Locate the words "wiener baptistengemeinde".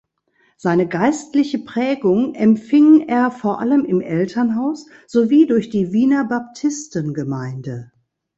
5.93-7.91